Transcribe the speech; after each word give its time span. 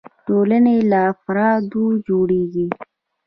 ټولنې 0.25 0.75
له 0.91 0.99
افرادو 1.13 1.83
جوړيږي. 2.07 2.67